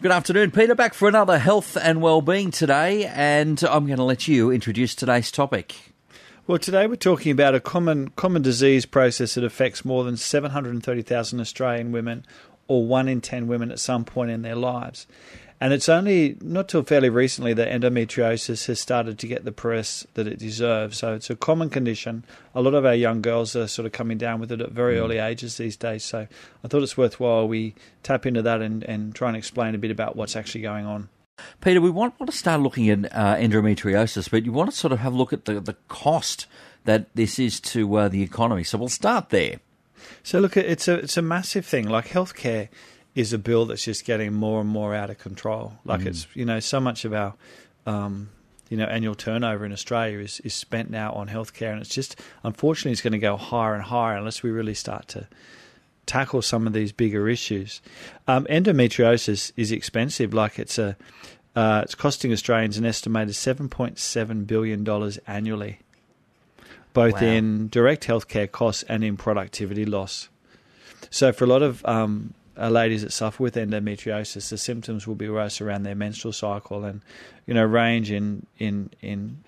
[0.00, 0.76] Good afternoon, Peter.
[0.76, 5.32] Back for another health and well-being today, and I'm going to let you introduce today's
[5.32, 5.74] topic.
[6.46, 11.40] Well, today we're talking about a common common disease process that affects more than 730,000
[11.40, 12.24] Australian women,
[12.68, 15.08] or one in ten women at some point in their lives.
[15.60, 20.06] And it's only not till fairly recently that endometriosis has started to get the press
[20.14, 20.98] that it deserves.
[20.98, 22.24] So it's a common condition.
[22.54, 24.96] A lot of our young girls are sort of coming down with it at very
[24.96, 25.00] mm.
[25.00, 26.04] early ages these days.
[26.04, 26.28] So
[26.64, 27.74] I thought it's worthwhile we
[28.04, 31.08] tap into that and, and try and explain a bit about what's actually going on.
[31.60, 34.92] Peter, we want, want to start looking at uh, endometriosis, but you want to sort
[34.92, 36.46] of have a look at the, the cost
[36.84, 38.64] that this is to uh, the economy.
[38.64, 39.60] So we'll start there.
[40.22, 41.88] So look, it's a it's a massive thing.
[41.88, 42.68] Like healthcare
[43.18, 45.72] is a bill that's just getting more and more out of control.
[45.84, 46.06] Like mm.
[46.06, 47.34] it's you know so much of our
[47.84, 48.30] um,
[48.68, 52.20] you know annual turnover in Australia is is spent now on healthcare, and it's just
[52.44, 55.26] unfortunately it's going to go higher and higher unless we really start to
[56.06, 57.82] tackle some of these bigger issues.
[58.28, 60.32] Um, endometriosis is expensive.
[60.32, 60.96] Like it's a
[61.56, 65.80] uh, it's costing Australians an estimated seven point seven billion dollars annually,
[66.92, 67.26] both wow.
[67.26, 70.28] in direct healthcare costs and in productivity loss.
[71.10, 75.14] So for a lot of um, uh, ladies that suffer with endometriosis, the symptoms will
[75.14, 77.00] be worse around their menstrual cycle, and
[77.46, 79.42] you know range in in in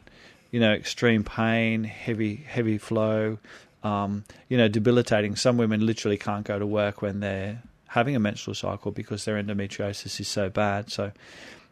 [0.50, 3.38] you know extreme pain, heavy heavy flow,
[3.82, 5.36] um, you know debilitating.
[5.36, 9.42] Some women literally can't go to work when they're having a menstrual cycle because their
[9.42, 10.90] endometriosis is so bad.
[10.92, 11.10] So,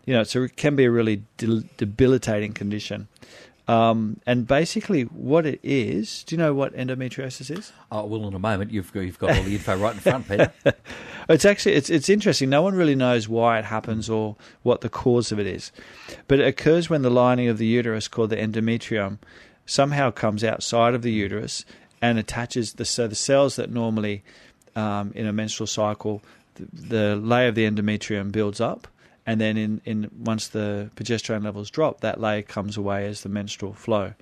[0.05, 1.23] you know, it can be a really
[1.77, 3.06] debilitating condition.
[3.69, 7.70] Um, and basically, what it is, do you know what endometriosis is?
[7.92, 10.27] Oh, well, in a moment, you've got, you've got all the info right in front,
[10.27, 10.50] Peter.
[11.28, 12.48] it's actually it's it's interesting.
[12.48, 15.70] No one really knows why it happens or what the cause of it is,
[16.28, 19.19] but it occurs when the lining of the uterus, called the endometrium,
[19.66, 21.66] somehow comes outside of the uterus
[22.00, 24.24] and attaches the so the cells that normally
[24.77, 26.22] um, in a menstrual cycle,
[26.55, 28.89] the, the layer of the endometrium builds up
[29.28, 33.28] and then in, in once the progesterone levels drop, that layer comes away as the
[33.28, 34.14] menstrual flow.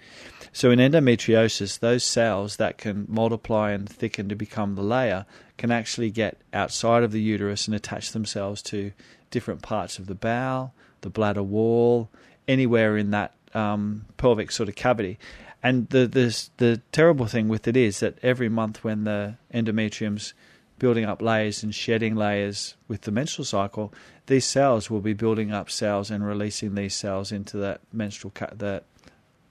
[0.53, 5.25] So in endometriosis, those cells that can multiply and thicken to become the layer
[5.59, 8.91] can actually get outside of the uterus and attach themselves to
[9.31, 12.11] different parts of the bowel, the bladder wall,
[12.49, 15.21] anywhere in that um, pelvic sort of cavity.
[15.63, 20.35] And the, the the terrible thing with it is that every month when the endometrium's
[20.79, 23.93] building up layers and shedding layers with the menstrual cycle,
[24.27, 28.55] these cells will be building up cells and releasing these cells into that menstrual ca-
[28.55, 28.85] that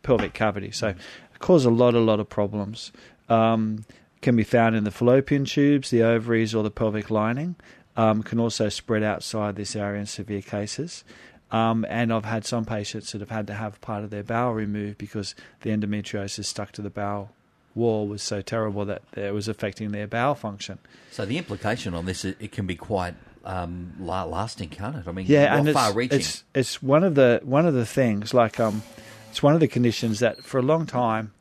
[0.04, 0.72] pelvic cavity.
[0.72, 2.92] So it causes a lot, a lot of problems.
[3.28, 3.86] Um,
[4.22, 7.56] can be found in the fallopian tubes, the ovaries, or the pelvic lining.
[7.98, 11.04] Um, can also spread outside this area in severe cases.
[11.52, 14.54] Um, and I've had some patients that have had to have part of their bowel
[14.54, 17.35] removed because the endometriosis stuck to the bowel
[17.76, 20.80] wall was so terrible that it was affecting their bowel function.
[21.12, 25.08] So the implication on this, it can be quite um, lasting, can't it?
[25.08, 26.20] I mean, yeah, and far reaching.
[26.20, 28.82] It's, it's one of the one of the things like um,
[29.30, 31.34] it's one of the conditions that for a long time,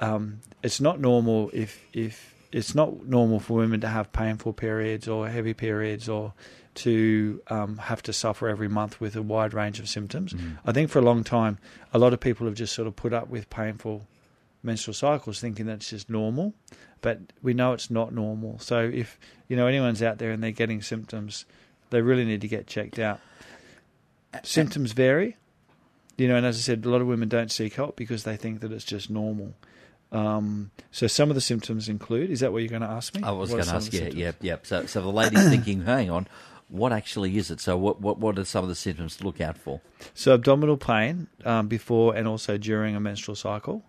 [0.00, 5.06] um, it's not normal if if it's not normal for women to have painful periods
[5.06, 6.32] or heavy periods or
[6.74, 10.32] to um, have to suffer every month with a wide range of symptoms.
[10.32, 10.58] Mm.
[10.64, 11.58] I think for a long time,
[11.92, 14.06] a lot of people have just sort of put up with painful
[14.62, 16.54] menstrual cycles, thinking that it's just normal,
[17.00, 18.58] but we know it's not normal.
[18.58, 21.44] So if you know anyone's out there and they're getting symptoms,
[21.90, 23.20] they really need to get checked out.
[24.42, 25.36] Symptoms vary,
[26.16, 28.36] you know, and as I said, a lot of women don't seek help because they
[28.36, 29.54] think that it's just normal.
[30.10, 32.30] Um, so some of the symptoms include.
[32.30, 33.22] Is that what you're going to ask me?
[33.22, 33.92] I was going to ask.
[33.92, 34.56] Yeah, yeah, yeah.
[34.62, 36.26] So, so the lady's thinking, hang on,
[36.68, 37.60] what actually is it?
[37.60, 39.80] So what, what, what are some of the symptoms to look out for?
[40.14, 43.84] So abdominal pain um, before and also during a menstrual cycle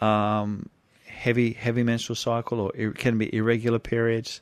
[0.00, 0.68] um,
[1.06, 4.40] heavy heavy menstrual cycle, or it can be irregular periods.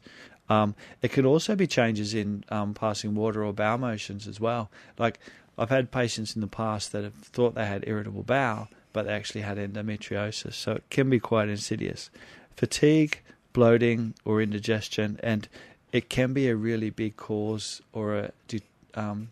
[0.48, 4.70] Um, it could also be changes in um, passing water or bowel motions as well.
[4.98, 5.18] Like
[5.58, 9.12] I've had patients in the past that have thought they had irritable bowel, but they
[9.12, 10.54] actually had endometriosis.
[10.54, 12.10] So it can be quite insidious.
[12.56, 13.20] Fatigue,
[13.52, 15.48] bloating, or indigestion, and
[15.92, 18.32] it can be a really big cause or a
[18.94, 19.30] um,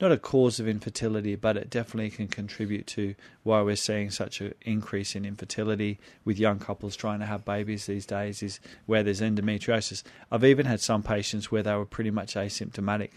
[0.00, 4.40] not a cause of infertility, but it definitely can contribute to why we're seeing such
[4.40, 8.42] an increase in infertility with young couples trying to have babies these days.
[8.42, 10.02] Is where there's endometriosis.
[10.30, 13.10] I've even had some patients where they were pretty much asymptomatic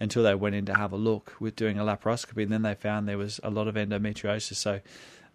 [0.00, 2.74] until they went in to have a look with doing a laparoscopy, and then they
[2.74, 4.56] found there was a lot of endometriosis.
[4.56, 4.80] So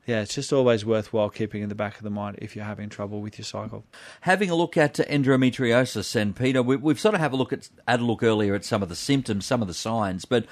[0.05, 2.89] yeah, it's just always worthwhile keeping in the back of the mind if you're having
[2.89, 3.85] trouble with your cycle.
[4.21, 7.69] Having a look at endometriosis, and Peter, we, have sort of have a look at
[7.87, 10.45] had a look earlier at some of the symptoms, some of the signs, but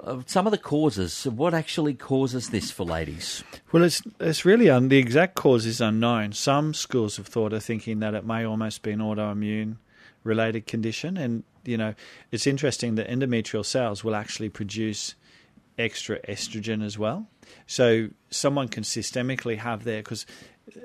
[0.00, 1.24] uh, some of the causes.
[1.24, 3.44] What actually causes this for ladies?
[3.70, 6.32] Well, it's it's really un, the exact cause is unknown.
[6.32, 9.76] Some schools of thought are thinking that it may almost be an autoimmune
[10.24, 11.94] related condition, and you know,
[12.32, 15.14] it's interesting that endometrial cells will actually produce
[15.78, 17.28] extra estrogen as well.
[17.66, 20.26] So someone can systemically have their because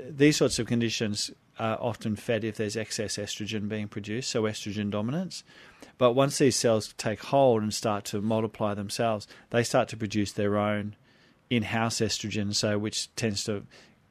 [0.10, 4.90] these sorts of conditions are often fed if there's excess estrogen being produced, so estrogen
[4.90, 5.44] dominance.
[5.98, 10.32] But once these cells take hold and start to multiply themselves, they start to produce
[10.32, 10.96] their own
[11.50, 13.64] in-house estrogen, so which tends to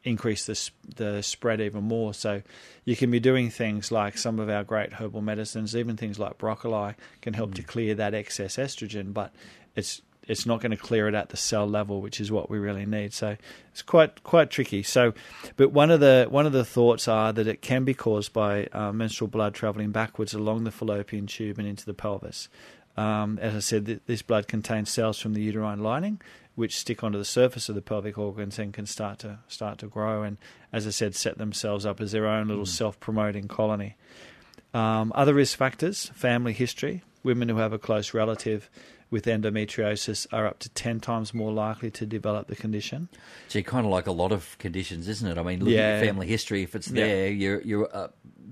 [0.02, 2.14] increase the the spread even more.
[2.14, 2.42] So
[2.84, 6.38] you can be doing things like some of our great herbal medicines, even things like
[6.38, 7.56] broccoli, can help mm.
[7.56, 9.34] to clear that excess estrogen, but
[9.74, 12.58] it's it's not going to clear it at the cell level, which is what we
[12.58, 13.12] really need.
[13.12, 13.36] So
[13.72, 14.84] it's quite quite tricky.
[14.84, 15.12] So,
[15.56, 18.66] but one of the one of the thoughts are that it can be caused by
[18.66, 22.48] uh, menstrual blood traveling backwards along the fallopian tube and into the pelvis.
[22.96, 26.20] Um, as I said, this blood contains cells from the uterine lining,
[26.54, 29.88] which stick onto the surface of the pelvic organs and can start to start to
[29.88, 30.22] grow.
[30.22, 30.38] And
[30.72, 32.68] as I said, set themselves up as their own little mm.
[32.68, 33.96] self-promoting colony.
[34.72, 37.02] Um, other risk factors: family history.
[37.22, 38.70] Women who have a close relative
[39.10, 43.08] with endometriosis are up to 10 times more likely to develop the condition.
[43.48, 45.38] Gee, kind of like a lot of conditions, isn't it?
[45.38, 45.98] I mean, looking yeah.
[45.98, 47.32] at family history, if it's there, yeah.
[47.32, 48.08] you're, you're uh,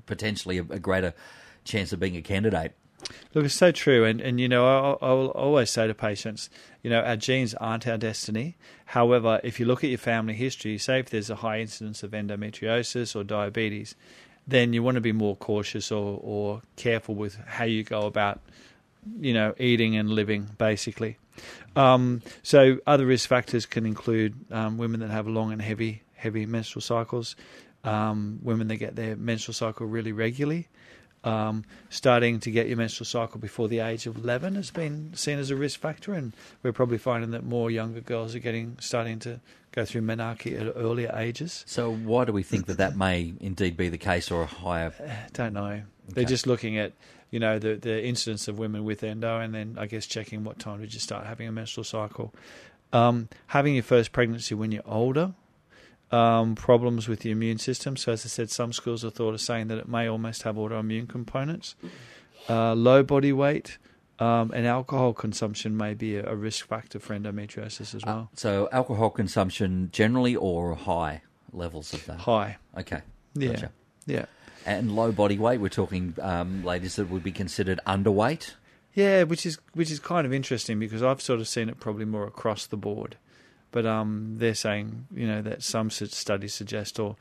[0.06, 1.14] potentially a, a, greater
[1.64, 2.74] chance of being a candidate.
[3.32, 4.04] Look, it's so true.
[4.04, 6.50] And, and you know, I, I will always say to patients,
[6.82, 8.56] you know, our genes aren't our destiny.
[8.86, 12.10] However, if you look at your family history, say if there's a high incidence of
[12.10, 13.94] endometriosis or diabetes,
[14.48, 18.40] then you want to be more cautious or, or careful with how you go about
[19.20, 21.18] you know, eating and living, basically.
[21.76, 26.46] Um, so other risk factors can include um, women that have long and heavy, heavy
[26.46, 27.36] menstrual cycles,
[27.84, 30.68] um, women that get their menstrual cycle really regularly.
[31.24, 35.38] Um, starting to get your menstrual cycle before the age of 11 has been seen
[35.40, 39.18] as a risk factor, and we're probably finding that more younger girls are getting starting
[39.20, 39.40] to
[39.72, 41.64] go through menarche at earlier ages.
[41.66, 44.92] So, why do we think that that may indeed be the case, or a higher?
[45.32, 45.66] Don't know.
[45.66, 45.82] Okay.
[46.06, 46.92] They're just looking at
[47.30, 50.58] you know the the incidence of women with endo, and then I guess checking what
[50.58, 52.34] time did you start having a menstrual cycle.
[52.92, 55.34] Um, having your first pregnancy when you're older,
[56.10, 57.96] um, problems with the immune system.
[57.96, 60.56] So as I said, some schools of thought are saying that it may almost have
[60.56, 61.74] autoimmune components.
[62.48, 63.78] Uh, low body weight.
[64.20, 68.30] Um, and alcohol consumption may be a, a, risk factor for endometriosis as uh, well.
[68.32, 71.22] Uh, so, alcohol consumption generally or high
[71.52, 72.18] levels of that?
[72.18, 72.56] High.
[72.76, 73.02] Okay.
[73.34, 73.52] Yeah.
[73.52, 73.72] Gotcha.
[74.06, 74.24] Yeah
[74.66, 75.60] and low body weight.
[75.60, 78.54] We're talking um, ladies that would be considered underweight.
[78.94, 82.04] Yeah, which is which is kind of interesting because I've sort of seen it probably
[82.04, 83.16] more across the board,
[83.70, 87.16] but um, they're saying you know that some studies suggest or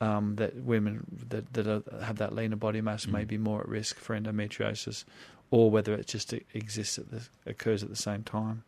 [0.00, 3.12] um, that women that that are, have that leaner body mass mm.
[3.12, 5.04] may be more at risk for endometriosis,
[5.50, 8.62] or whether it just exists at the occurs at the same time.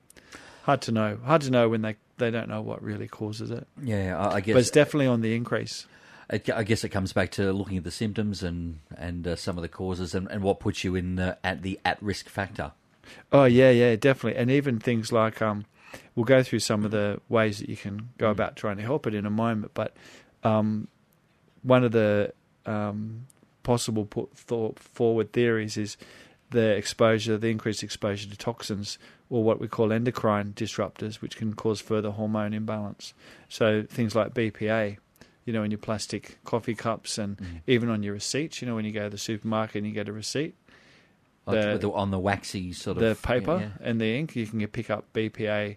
[0.65, 1.19] Hard to know.
[1.25, 3.67] Hard to know when they they don't know what really causes it.
[3.83, 4.53] Yeah, I guess.
[4.53, 5.87] But it's definitely on the increase
[6.31, 9.63] I guess it comes back to looking at the symptoms and and uh, some of
[9.63, 12.73] the causes and, and what puts you in the, at the at risk factor.
[13.33, 15.65] Oh yeah, yeah, definitely, and even things like um,
[16.15, 18.33] we'll go through some of the ways that you can go mm.
[18.33, 19.95] about trying to help it in a moment, but
[20.45, 20.87] um,
[21.63, 22.33] one of the
[22.67, 23.27] um,
[23.63, 25.97] possible put forward theories is
[26.51, 28.99] the exposure, the increased exposure to toxins,
[29.29, 33.15] or what we call endocrine disruptors, which can cause further hormone imbalance.
[33.49, 34.99] So things like BPA
[35.51, 37.61] you know, in your plastic coffee cups and mm.
[37.67, 38.63] even on your receipts.
[38.63, 40.55] You know, when you go to the supermarket and you get a receipt,
[41.45, 43.85] the, the, on the waxy sort the of the paper yeah.
[43.85, 45.77] and the ink, you can pick up BPA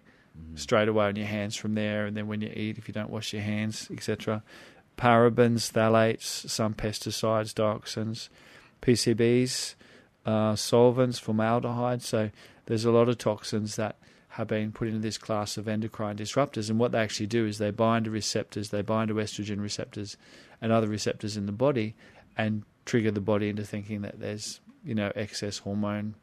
[0.56, 2.06] straight away on your hands from there.
[2.06, 4.44] And then when you eat, if you don't wash your hands, etc.,
[4.96, 8.28] parabens, phthalates, some pesticides, dioxins,
[8.80, 9.74] PCBs,
[10.24, 12.00] uh, solvents, formaldehyde.
[12.00, 12.30] So
[12.66, 13.96] there's a lot of toxins that
[14.34, 16.68] have been put into this class of endocrine disruptors.
[16.68, 20.16] And what they actually do is they bind to receptors, they bind to estrogen receptors
[20.60, 21.94] and other receptors in the body
[22.36, 26.16] and trigger the body into thinking that there's, you know, excess hormone.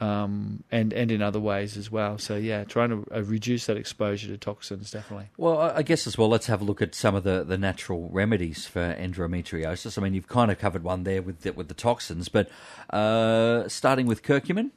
[0.00, 2.18] Um, and and in other ways as well.
[2.18, 5.30] So yeah, trying to uh, reduce that exposure to toxins definitely.
[5.36, 6.28] Well, I guess as well.
[6.28, 9.96] Let's have a look at some of the, the natural remedies for endometriosis.
[9.96, 12.48] I mean, you've kind of covered one there with the, with the toxins, but
[12.90, 14.70] uh, starting with curcumin.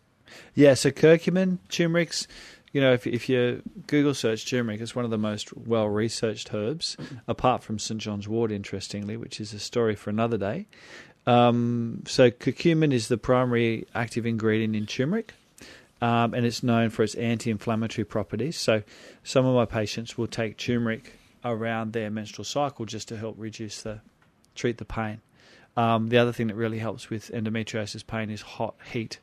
[0.53, 2.27] Yeah, so curcumin, turmeric's,
[2.71, 6.53] you know, if, if you Google search turmeric, it's one of the most well researched
[6.53, 7.99] herbs, apart from St.
[7.99, 10.67] John's wort, interestingly, which is a story for another day.
[11.25, 15.33] Um, so, curcumin is the primary active ingredient in turmeric.
[15.99, 18.55] Um, and it's known for its anti-inflammatory properties.
[18.55, 18.83] So,
[19.23, 23.81] some of my patients will take turmeric around their menstrual cycle just to help reduce
[23.81, 24.01] the
[24.55, 25.21] treat the pain.
[25.75, 29.19] Um, the other thing that really helps with endometriosis pain is hot heat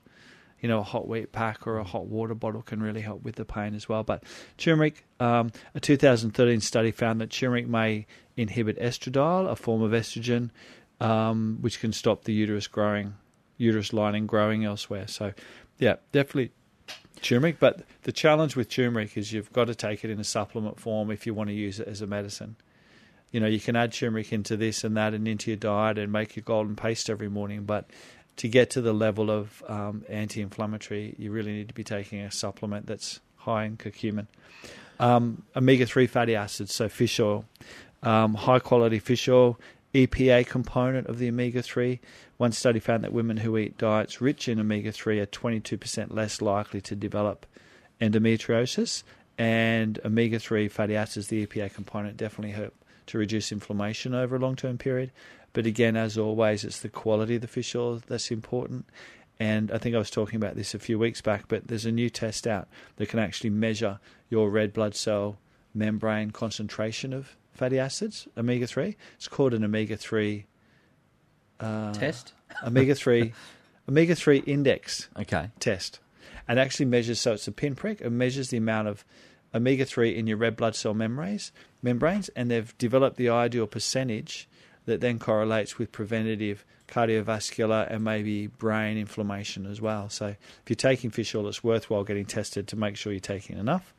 [0.64, 3.34] you know, a hot wheat pack or a hot water bottle can really help with
[3.34, 4.02] the pain as well.
[4.02, 4.22] But
[4.56, 10.48] turmeric, um, a 2013 study found that turmeric may inhibit estradiol, a form of estrogen,
[11.02, 13.12] um, which can stop the uterus growing
[13.58, 15.06] uterus lining growing elsewhere.
[15.06, 15.34] So,
[15.78, 16.52] yeah, definitely
[17.20, 17.58] turmeric.
[17.60, 21.10] But the challenge with turmeric is you've got to take it in a supplement form
[21.10, 22.56] if you want to use it as a medicine.
[23.32, 26.10] You know, you can add turmeric into this and that and into your diet and
[26.10, 27.90] make your golden paste every morning, but
[28.36, 32.30] to get to the level of um, anti-inflammatory, you really need to be taking a
[32.30, 34.26] supplement that's high in curcumin.
[34.98, 37.44] Um, omega-3 fatty acids, so fish oil,
[38.02, 39.58] um, high-quality fish oil,
[39.94, 42.00] EPA component of the omega-3.
[42.36, 46.80] One study found that women who eat diets rich in omega-3 are 22% less likely
[46.82, 47.46] to develop
[48.00, 49.04] endometriosis,
[49.38, 52.74] and omega-3 fatty acids, the EPA component, definitely help
[53.06, 55.10] to reduce inflammation over a long-term period.
[55.54, 58.86] But again, as always, it's the quality of the fish oil that's important.
[59.40, 61.92] And I think I was talking about this a few weeks back, but there's a
[61.92, 65.38] new test out that can actually measure your red blood cell
[65.72, 68.96] membrane concentration of fatty acids, omega 3.
[69.16, 70.44] It's called an omega 3
[71.60, 72.32] uh, test?
[72.66, 73.32] omega 3
[73.88, 75.50] omega 3 index okay.
[75.60, 76.00] test.
[76.46, 79.04] And actually measures, so it's a pinprick, it measures the amount of
[79.54, 84.48] omega 3 in your red blood cell membranes, membranes, and they've developed the ideal percentage
[84.86, 90.08] that then correlates with preventative cardiovascular and maybe brain inflammation as well.
[90.08, 93.58] So if you're taking fish oil, it's worthwhile getting tested to make sure you're taking
[93.58, 93.94] enough.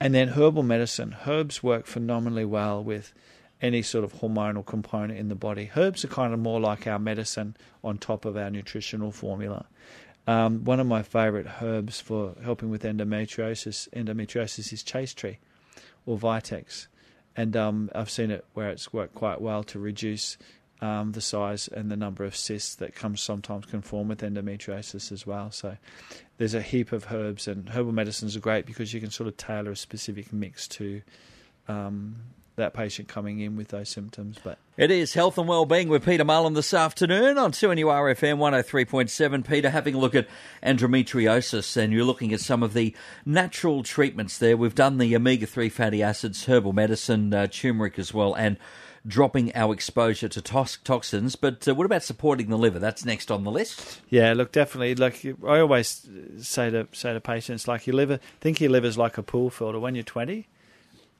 [0.00, 1.16] And then herbal medicine.
[1.26, 3.12] Herbs work phenomenally well with
[3.60, 5.70] any sort of hormonal component in the body.
[5.76, 9.66] Herbs are kind of more like our medicine on top of our nutritional formula.
[10.26, 15.38] Um, one of my favourite herbs for helping with endometriosis, endometriosis is chaste tree
[16.06, 16.86] or vitex
[17.38, 20.36] and um, I've seen it where it's worked quite well to reduce
[20.80, 25.24] um, the size and the number of cysts that comes sometimes conform with endometriosis as
[25.24, 25.52] well.
[25.52, 25.76] So
[26.36, 29.36] there's a heap of herbs, and herbal medicines are great because you can sort of
[29.36, 31.00] tailor a specific mix to
[31.68, 32.16] um,
[32.58, 34.38] that patient coming in with those symptoms.
[34.42, 39.48] But it is health and well-being with Peter Mullen this afternoon on 2NUR FM 103.7.
[39.48, 40.28] Peter, having a look at
[40.62, 44.56] endometriosis, and you're looking at some of the natural treatments there.
[44.56, 48.58] We've done the omega-3 fatty acids, herbal medicine, uh, turmeric as well, and
[49.06, 51.36] dropping our exposure to toxins.
[51.36, 52.78] But uh, what about supporting the liver?
[52.78, 54.00] That's next on the list.
[54.08, 54.94] Yeah, look, definitely.
[54.94, 59.18] Like I always say to say to patients, like your liver, think your liver's like
[59.18, 59.80] a pool filter.
[59.80, 60.46] When you're 20,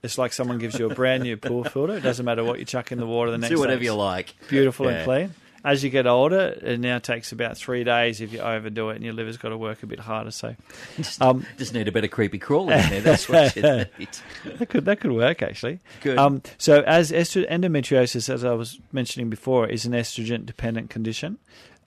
[0.03, 1.97] it's like someone gives you a brand new pool filter.
[1.97, 4.35] It doesn't matter what you chuck in the water the next Do whatever you like.
[4.49, 4.93] Beautiful yeah.
[4.93, 5.35] and clean.
[5.65, 9.05] As you get older, it now takes about three days if you overdo it, and
[9.05, 10.31] your liver's got to work a bit harder.
[10.31, 10.55] So,
[10.97, 13.01] just, um, just need a bit of creepy crawling in there.
[13.01, 14.09] That's what you need.
[14.45, 15.81] that could that could work actually.
[16.01, 16.17] Good.
[16.17, 21.39] Um, so, as estro- endometriosis, as I was mentioning before, is an estrogen dependent condition.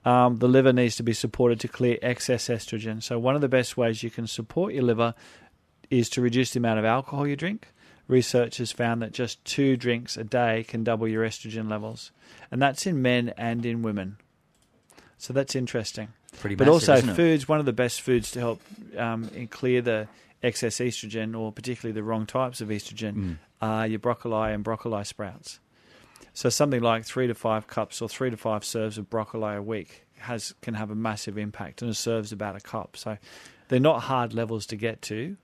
[0.04, 3.02] Um, the liver needs to be supported to clear excess estrogen.
[3.02, 5.14] So, one of the best ways you can support your liver
[5.88, 7.68] is to reduce the amount of alcohol you drink
[8.08, 12.10] research has found that just two drinks a day can double your estrogen levels,
[12.50, 14.16] and that's in men and in women.
[15.18, 16.08] So that's interesting.
[16.40, 18.62] Pretty but massive, also, foods one of the best foods to help
[18.96, 20.08] um, clear the
[20.42, 23.36] excess estrogen, or particularly the wrong types of estrogen, mm.
[23.60, 25.60] are your broccoli and broccoli sprouts.
[26.34, 29.62] So something like three to five cups or three to five serves of broccoli a
[29.62, 32.96] week has can have a massive impact, and a serve's about a cup.
[32.96, 33.18] So
[33.68, 35.36] they're not hard levels to get to.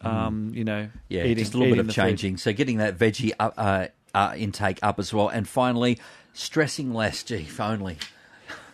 [0.00, 2.34] Um, you know, yeah, eating, just a little bit of changing.
[2.34, 2.40] Food.
[2.40, 5.98] So getting that veggie up, uh, uh, intake up as well, and finally,
[6.32, 7.22] stressing less.
[7.22, 7.98] Gee, if only.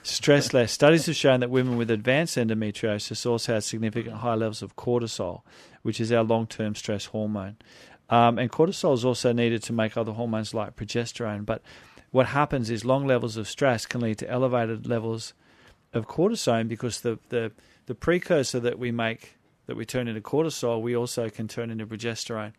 [0.02, 0.72] Stress less.
[0.72, 5.42] Studies have shown that women with advanced endometriosis also have significant high levels of cortisol,
[5.82, 7.56] which is our long-term stress hormone.
[8.08, 11.44] Um, and cortisol is also needed to make other hormones like progesterone.
[11.44, 11.62] But
[12.10, 15.34] what happens is long levels of stress can lead to elevated levels
[15.92, 17.52] of cortisol because the, the,
[17.86, 19.36] the precursor that we make
[19.70, 22.52] that we turn into cortisol, we also can turn into progesterone.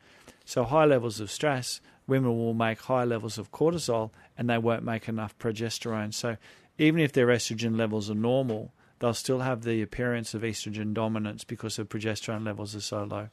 [0.46, 4.86] So, high levels of stress, women will make high levels of cortisol and they won't
[4.86, 6.14] make enough progesterone.
[6.14, 6.38] So,
[6.78, 11.44] even if their estrogen levels are normal, they'll still have the appearance of estrogen dominance
[11.44, 13.28] because the progesterone levels are so low.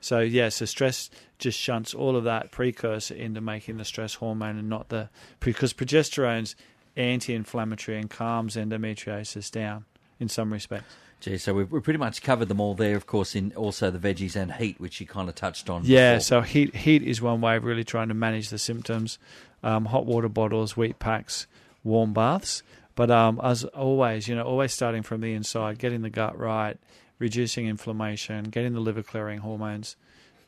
[0.00, 1.08] So, yeah, so stress
[1.38, 5.10] just shunts all of that precursor into making the stress hormone and not the.
[5.38, 6.56] Because progesterone's
[6.96, 9.84] anti inflammatory and calms endometriosis down
[10.18, 10.92] in some respects.
[11.20, 13.98] Gee, so we've, we've pretty much covered them all there, of course, in also the
[13.98, 15.82] veggies and heat, which you kind of touched on.
[15.84, 16.20] Yeah, before.
[16.20, 19.18] so heat heat is one way of really trying to manage the symptoms.
[19.62, 21.46] Um, hot water bottles, wheat packs,
[21.82, 22.62] warm baths.
[22.94, 26.78] But um, as always, you know, always starting from the inside, getting the gut right,
[27.18, 29.96] reducing inflammation, getting the liver clearing hormones,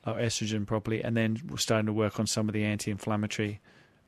[0.04, 3.60] uh, estrogen properly, and then starting to work on some of the anti-inflammatory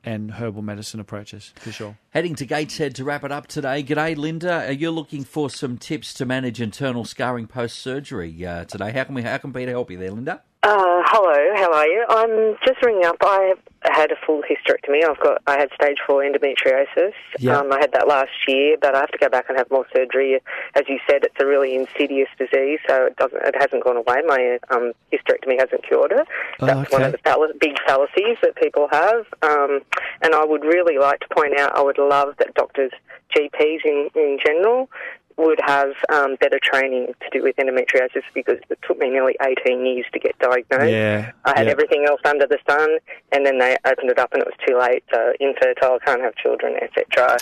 [0.03, 1.97] and herbal medicine approaches for sure.
[2.09, 3.83] Heading to Gateshead to wrap it up today.
[3.83, 4.65] G'day, Linda.
[4.67, 8.91] Are you looking for some tips to manage internal scarring post surgery uh, today?
[8.91, 9.21] How can we?
[9.21, 10.41] How can Peter help you there, Linda?
[10.63, 12.05] Uh, hello, how are you?
[12.07, 13.15] I'm just ringing up.
[13.23, 15.03] I had a full hysterectomy.
[15.03, 15.41] I've got.
[15.47, 17.13] I had stage four endometriosis.
[17.39, 17.57] Yeah.
[17.57, 19.87] Um, I had that last year, but I have to go back and have more
[19.91, 20.39] surgery.
[20.75, 23.41] As you said, it's a really insidious disease, so it doesn't.
[23.41, 24.21] It hasn't gone away.
[24.27, 26.27] My um, hysterectomy hasn't cured it.
[26.59, 27.05] Oh, That's one okay.
[27.05, 29.25] of the fall- big fallacies that people have.
[29.41, 29.81] Um,
[30.21, 31.75] and I would really like to point out.
[31.75, 32.91] I would love that doctors,
[33.35, 34.91] GPs in in general,
[35.37, 39.85] would have um, better training to do with endometriosis because it took me nearly 18
[39.85, 40.91] years to get diagnosed.
[40.91, 41.71] Yeah, I had yeah.
[41.71, 42.97] everything else under the sun,
[43.31, 45.03] and then they opened it up, and it was too late.
[45.13, 47.37] So infertile, can't have children, etc.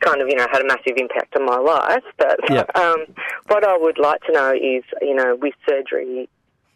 [0.00, 2.04] Kind of, you know, had a massive impact on my life.
[2.18, 2.64] But Yeah.
[2.74, 3.04] um,
[3.48, 6.28] what I would like to know is, you know, with surgery,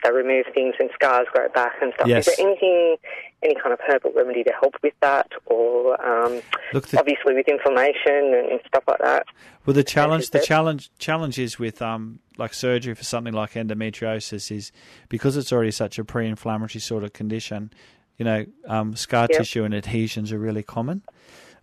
[0.02, 2.06] they remove things and scars grow back and stuff.
[2.08, 2.28] Yes.
[2.28, 2.96] Is there anything,
[3.42, 6.40] any kind of herbal remedy to help with that, or um,
[6.72, 9.26] Look, the- obviously with inflammation and stuff like that?
[9.66, 14.50] Well, the challenge, the challenge, challenge is with um, like surgery for something like endometriosis
[14.50, 14.72] is
[15.08, 17.70] because it's already such a pre-inflammatory sort of condition.
[18.16, 19.38] You know, um, scar Yep.
[19.38, 21.02] tissue and adhesions are really common.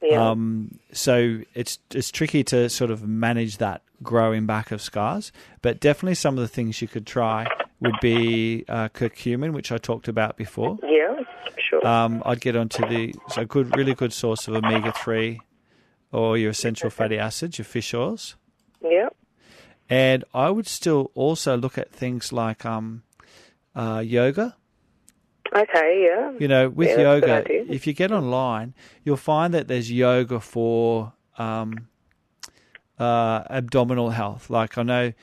[0.01, 0.29] Yeah.
[0.29, 5.31] Um, so it's it's tricky to sort of manage that growing back of scars.
[5.61, 7.47] But definitely some of the things you could try
[7.79, 10.77] would be uh, curcumin, which I talked about before.
[10.83, 11.19] yeah,
[11.57, 11.85] sure.
[11.85, 15.39] Um, I'd get onto the so a good, really good source of omega three,
[16.11, 18.35] or your essential fatty acids, your fish oils.
[18.81, 19.09] yeah.
[19.87, 23.03] And I would still also look at things like um,
[23.75, 24.55] uh, yoga.
[25.55, 26.31] Okay, yeah.
[26.39, 29.67] You know, with Yeah, that's a good yoga, if you get online, you'll find that
[29.67, 31.87] there's yoga for um,
[32.97, 34.49] uh, abdominal health.
[34.49, 35.13] Like I know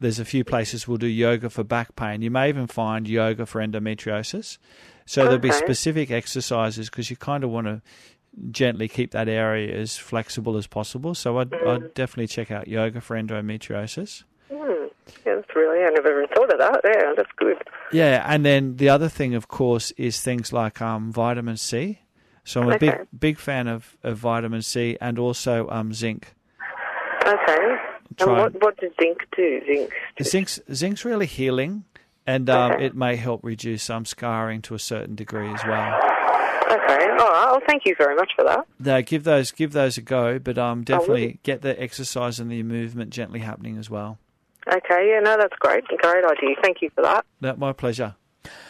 [0.00, 2.22] there's a few places will do yoga for back pain.
[2.22, 4.58] You may even find yoga for endometriosis.
[5.06, 7.80] So there'll be specific exercises because you kind of want to
[8.50, 11.14] gently keep that area as flexible as possible.
[11.14, 11.66] So I'd, Mm.
[11.66, 14.24] I'd definitely check out yoga for endometriosis.
[14.50, 14.86] Yeah,
[15.24, 16.80] that's really, I never even thought of that.
[16.84, 17.56] Yeah, that's good.
[17.92, 22.00] Yeah, and then the other thing, of course, is things like um, vitamin C.
[22.44, 22.90] So I'm a Okay.
[22.90, 26.34] big big fan of, of vitamin C and also um, zinc.
[27.26, 27.76] Okay.
[28.16, 29.60] Try And what, what does zinc do?
[29.66, 29.92] Zinc.
[30.22, 31.84] Zinc's zinc's really healing,
[32.26, 36.00] and um, it may help reduce some scarring to a certain degree as well.
[36.66, 37.08] Okay.
[37.18, 37.50] All right.
[37.50, 38.66] Well, thank you very much for that.
[38.80, 40.84] No, give those give those a go, but um, will.
[40.84, 44.18] definitely get the exercise and the movement gently happening as well.
[44.68, 45.10] Okay.
[45.10, 45.20] Yeah.
[45.20, 45.84] No, that's great.
[45.86, 46.56] Great idea.
[46.62, 47.24] Thank you for that.
[47.40, 48.16] No, my pleasure.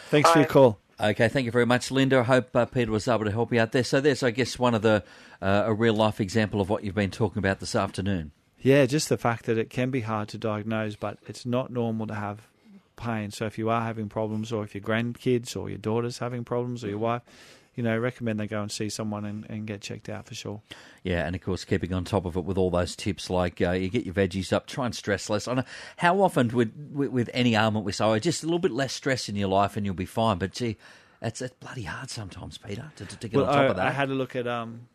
[0.09, 0.79] Thanks for your call.
[0.99, 2.19] Okay, thank you very much, Linda.
[2.19, 3.83] I hope uh, Peter was able to help you out there.
[3.83, 5.03] So there's, I guess, one of the
[5.41, 8.31] uh, a real life example of what you've been talking about this afternoon.
[8.67, 12.05] Yeah, just the fact that it can be hard to diagnose, but it's not normal
[12.07, 12.49] to have
[12.97, 13.31] pain.
[13.31, 16.83] So if you are having problems, or if your grandkids or your daughter's having problems,
[16.83, 17.21] or your wife,
[17.75, 20.61] you know, recommend they go and see someone and, and get checked out for sure.
[21.01, 23.71] Yeah, and of course, keeping on top of it with all those tips like uh,
[23.71, 25.47] you get your veggies up, try and stress less.
[25.47, 25.63] I know
[25.95, 28.91] how often with, with with any ailment we say, oh, just a little bit less
[28.91, 30.39] stress in your life and you'll be fine.
[30.39, 30.75] But gee,
[31.21, 33.87] it's, it's bloody hard sometimes, Peter, to, to, get Well, on top I, of that.
[33.87, 34.89] I had a look at um,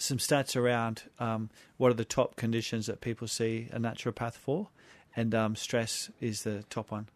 [0.00, 4.68] some stats around um, what are the top conditions that people see a naturopath for,
[5.14, 7.08] and um, stress is the top one,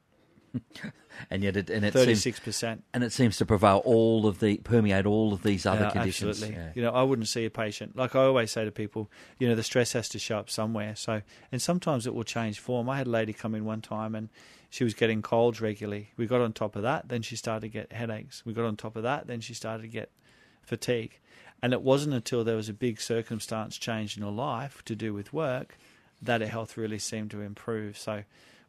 [1.30, 2.84] and yet, it, and it thirty seems percent.
[2.92, 6.30] and it seems to prevail all of the permeate all of these other Yeah, conditions.
[6.42, 6.56] Absolutely.
[6.62, 6.70] Yeah.
[6.74, 7.96] You know, I wouldn't see a patient.
[7.96, 10.94] Like I always say to people, you know, the stress has to show up somewhere.
[10.94, 12.88] So, and sometimes it will change form.
[12.88, 14.28] I had a lady come in one time and
[14.70, 16.10] she was getting colds regularly.
[16.16, 17.08] We got on top of that.
[17.08, 18.44] Then she started to get headaches.
[18.44, 19.26] We got on top of that.
[19.26, 20.10] Then she started to get
[20.62, 21.18] fatigue.
[21.64, 25.14] And it wasn't until there was a big circumstance change in her life to do
[25.14, 25.78] with work
[26.20, 27.96] that her health really seemed to improve.
[27.96, 28.24] So,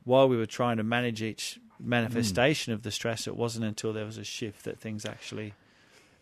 [0.05, 4.05] while we were trying to manage each manifestation of the stress, it wasn't until there
[4.05, 5.55] was a shift that things actually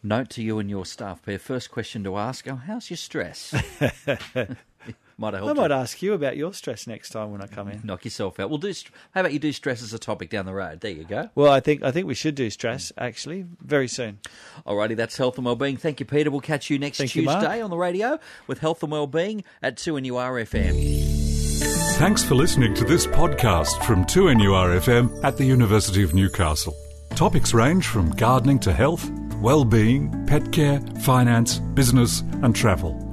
[0.06, 1.40] Note to you and your staff, Peter.
[1.40, 3.56] First question to ask: oh, How's your stress?
[5.24, 5.78] might have I might you.
[5.78, 7.82] ask you about your stress next time when I come in.
[7.84, 8.50] Knock yourself out.
[8.50, 8.74] We'll do.
[9.12, 10.82] How about you do stress as a topic down the road?
[10.82, 11.30] There you go.
[11.36, 14.20] Well, I think I think we should do stress actually very soon.
[14.68, 15.78] Alrighty, that's health and wellbeing.
[15.78, 16.30] Thank you, Peter.
[16.30, 19.78] We'll catch you next Thank you, Tuesday on the radio with health and wellbeing at
[19.78, 21.14] two and RFM.
[21.98, 26.76] Thanks for listening to this podcast from 2NURFM at the University of Newcastle.
[27.16, 33.13] Topics range from gardening to health, well-being, pet care, finance, business and travel.